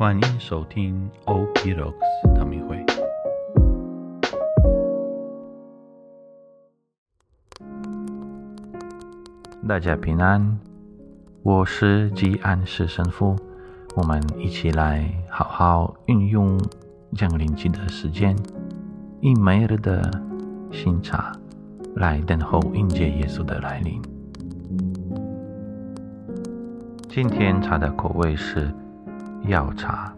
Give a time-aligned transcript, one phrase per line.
[0.00, 2.82] 欢迎收听 OP Rocks 唐明会。
[9.68, 10.58] 大家平安，
[11.42, 13.36] 我是吉安市神父。
[13.94, 16.58] 我们一起来好好运用
[17.12, 18.34] 降临期的时间，
[19.20, 20.10] 以每日的
[20.72, 21.30] 新茶
[21.96, 24.00] 来等候迎接耶稣的来临。
[27.06, 28.72] 今天茶的口味是
[29.44, 30.12] 药茶。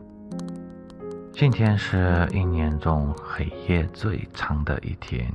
[1.33, 5.27] 今天是一年中黑夜最长的一天，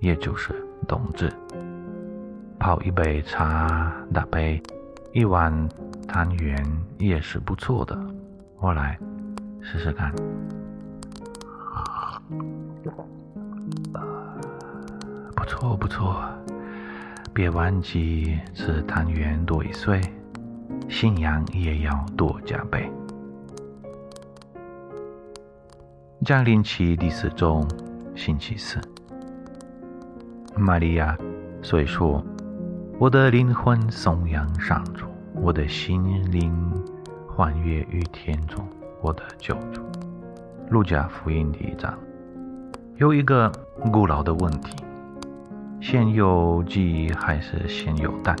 [0.00, 0.54] 也就是
[0.86, 1.32] 冬至。
[2.58, 4.62] 泡一杯茶，搭配
[5.12, 5.68] 一碗
[6.06, 6.64] 汤圆
[6.98, 7.98] 也是不错的。
[8.60, 8.98] 我来
[9.60, 10.12] 试试看。
[15.34, 16.22] 不错不错，
[17.32, 20.00] 别忘记吃汤圆多一岁，
[20.88, 22.90] 信仰也要多加倍。
[26.26, 27.64] 降临期第四周，
[28.16, 28.80] 星期四。
[30.56, 31.16] 玛利亚
[31.62, 32.20] 所以说
[32.98, 36.52] ：“我的灵魂颂扬上主，我的心灵
[37.28, 38.66] 欢悦于天中，
[39.00, 39.80] 我的救主。”
[40.68, 41.96] 路加福音第一章
[42.96, 43.48] 有一个
[43.92, 44.74] 古老的问题：
[45.80, 48.36] 先有鸡还是先有蛋？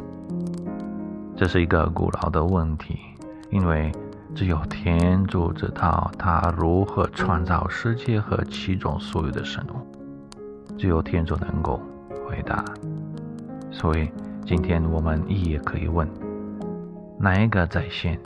[1.36, 2.98] 这是一个古老的问题，
[3.48, 3.92] 因为。
[4.34, 11.80] 只有天主知道他如何创造世界和其中所有的生物，只有天主能够
[12.26, 12.64] 回答。
[13.70, 14.10] 所以，
[14.44, 16.08] 今天我们也可以问：
[17.18, 18.18] 哪一个在先？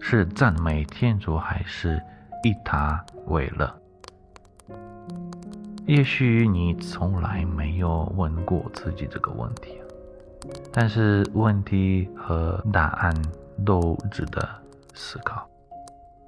[0.00, 2.00] 是赞美天主，还是
[2.42, 3.72] 以他为乐？
[5.86, 9.80] 也许你从来没有问过自己这个问题，
[10.72, 13.14] 但是问题和答案
[13.64, 14.61] 都值得。
[14.94, 15.48] 思考，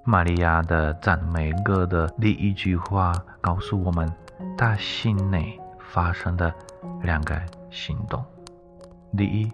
[0.04, 4.10] 玛利亚的赞美歌的第一句话告诉我们，
[4.56, 6.52] 她心内发生的
[7.02, 8.24] 两个行动：
[9.16, 9.50] 第一，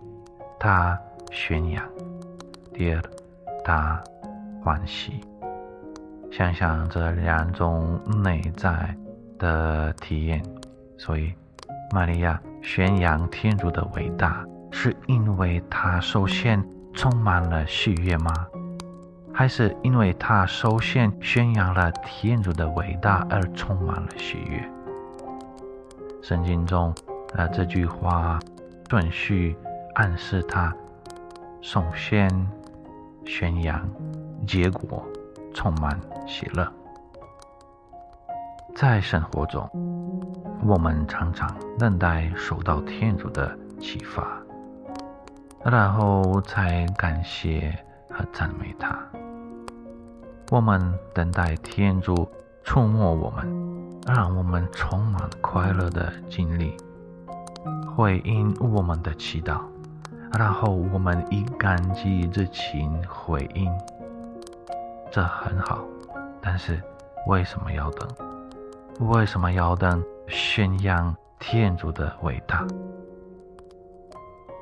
[0.59, 0.99] 她
[1.31, 1.84] 宣扬；
[2.72, 3.03] 第二，
[3.65, 4.03] 她
[4.62, 5.20] 欢喜。
[6.31, 8.97] 想想这两种内在
[9.38, 10.41] 的体验，
[10.97, 11.34] 所以
[11.93, 18.32] 玛利亚宣扬天主的伟大，是因为她首先充满了喜悦吗？
[19.33, 24.63] 还是因为他首先宣扬了天主的伟大而充满了喜悦。
[26.23, 26.95] 圣经中，
[27.35, 28.39] 呃，这句话
[28.89, 29.57] 顺序
[29.95, 30.75] 暗示他
[31.63, 32.29] 首先
[33.25, 33.89] 宣扬，
[34.47, 35.07] 结果
[35.55, 36.71] 充满喜乐。
[38.75, 39.69] 在生活中，
[40.65, 44.39] 我们常常等待受到天主的启发，
[45.65, 47.77] 然后才感谢
[48.20, 48.98] 和赞美他。
[50.50, 52.28] 我们等待天主
[52.62, 56.76] 触摸我们，让我们充满快乐的经历，
[57.97, 59.60] 回应我们的祈祷，
[60.38, 63.72] 然后我们以感激之情回应。
[65.10, 65.82] 这很好，
[66.41, 66.81] 但是
[67.26, 68.08] 为什么要等？
[69.00, 72.66] 为什么要等宣扬天主的伟大？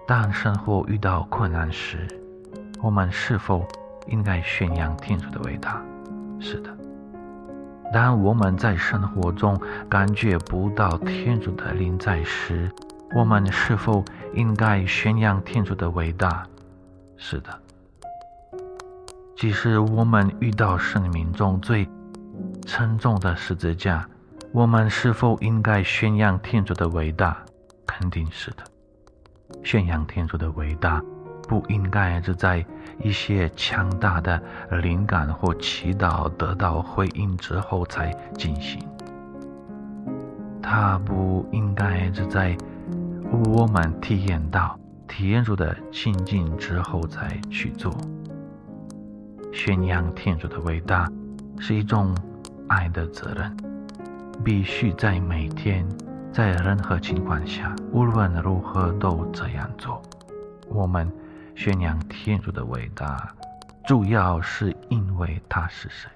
[0.07, 2.07] 当生活遇到困难时，
[2.81, 3.67] 我们是否？
[4.07, 5.83] 应该宣扬天主的伟大，
[6.41, 6.75] 是的。
[7.93, 12.73] 当我们在生活中感觉不到天主的临在时，
[13.15, 14.03] 我们是否
[14.33, 16.47] 应该宣扬天主的伟大？
[17.19, 17.51] 是的。
[19.37, 21.87] 即使我们遇到生命中最
[22.65, 24.09] 沉重的十字架，
[24.53, 27.37] 我们是否应该宣扬天主的伟大？
[27.87, 28.65] 肯定是的。
[29.63, 31.03] 宣扬天主的伟大。
[31.49, 32.63] 不应该是在
[33.03, 34.41] 一些强大的
[34.83, 38.79] 灵感或祈祷得到回应之后才进行。
[40.63, 42.55] 它不应该是在
[43.47, 47.97] 我们体验到体验主的清净之后才去做。
[49.51, 51.11] 宣扬天主的伟大
[51.59, 52.15] 是一种
[52.69, 53.57] 爱的责任，
[54.45, 55.89] 必须在每天，
[56.31, 60.03] 在任何情况下，无论如何都这样做。
[60.69, 61.11] 我们。
[61.59, 63.35] 宣扬天主的伟大，
[63.85, 66.09] 主要是因为他是谁？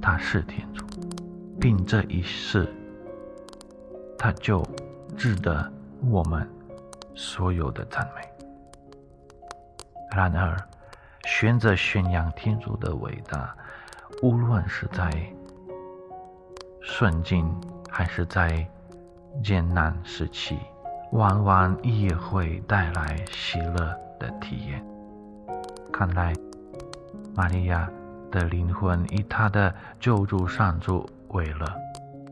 [0.00, 0.86] 他是天主，
[1.60, 2.72] 并这一世，
[4.16, 4.64] 他就
[5.16, 5.68] 值得
[6.08, 6.48] 我们
[7.12, 8.22] 所有的赞美。
[10.16, 10.56] 然而，
[11.24, 13.52] 选择宣扬天主的伟大，
[14.22, 15.10] 无论是在
[16.80, 17.52] 顺境
[17.90, 18.64] 还是在
[19.42, 20.56] 艰难时期，
[21.10, 23.92] 往往也会带来喜乐。
[24.20, 24.84] 的体验。
[25.92, 26.32] 看来，
[27.34, 27.90] 玛利亚
[28.30, 31.66] 的灵魂以他的救助上主为乐，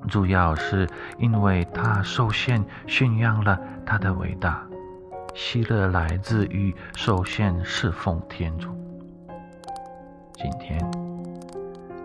[0.08, 0.88] 主要是
[1.18, 4.64] 因为他受限宣扬了他的伟大。
[5.34, 8.70] 喜乐来自于受限侍奉天主。
[10.34, 10.78] 今天，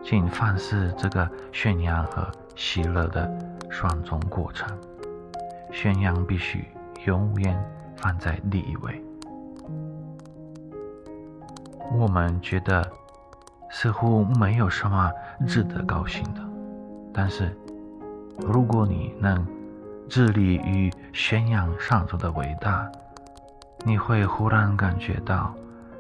[0.04, 3.32] 请放肆这个宣扬和喜乐的
[3.70, 4.68] 双重过程。
[5.72, 6.64] 宣扬必须
[7.06, 7.60] 永远
[7.96, 9.04] 放在第一位。
[11.92, 12.88] 我们觉得
[13.70, 15.12] 似乎没有什么
[15.48, 16.42] 值得高兴的，
[17.14, 17.56] 但是
[18.40, 19.46] 如果你能
[20.10, 22.92] 致力于宣扬上主的伟大，
[23.86, 25.54] 你会忽然感觉到，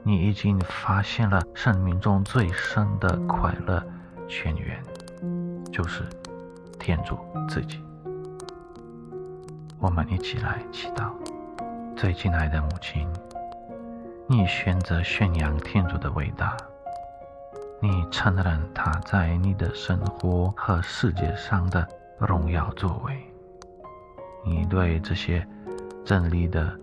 [0.03, 3.83] 你已经发现了生命中最深的快乐
[4.27, 4.81] 泉源，
[5.71, 6.03] 就是
[6.79, 7.83] 天主自己。
[9.79, 11.11] 我们一起来祈祷，
[11.95, 13.07] 最亲爱的母亲。
[14.25, 16.55] 你选择宣扬天主的伟大，
[17.81, 21.85] 你承认他在你的生活和世界上的
[22.17, 23.21] 荣耀作为，
[24.45, 25.45] 你对这些
[26.05, 26.73] 真理的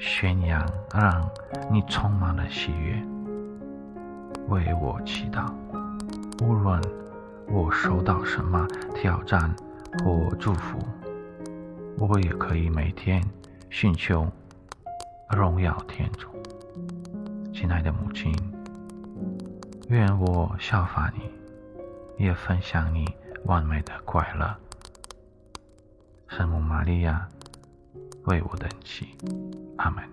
[0.00, 1.30] 宣扬让
[1.70, 3.00] 你充满了喜悦。
[4.48, 5.50] 为我祈祷，
[6.42, 6.82] 无论
[7.48, 8.66] 我受到什么
[8.96, 9.54] 挑战
[10.04, 10.76] 或祝福，
[11.98, 13.22] 我也可以每天
[13.70, 14.26] 寻求
[15.30, 16.33] 荣耀天主。
[17.64, 18.30] 亲爱的母亲，
[19.88, 21.22] 愿我效法你，
[22.22, 23.06] 也分享你
[23.46, 24.54] 完美的快乐。
[26.28, 27.26] 圣母玛利亚，
[28.24, 29.16] 为我等祈，
[29.78, 30.04] 阿门。